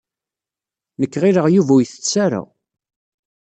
[0.99, 2.41] Nekk ɣileɣ Yuba ur itess ara.